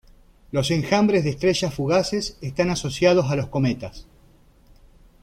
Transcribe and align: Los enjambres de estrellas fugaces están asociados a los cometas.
Los 0.51 0.71
enjambres 0.71 1.23
de 1.23 1.29
estrellas 1.29 1.75
fugaces 1.75 2.35
están 2.41 2.71
asociados 2.71 3.29
a 3.29 3.35
los 3.35 3.49
cometas. 3.49 4.07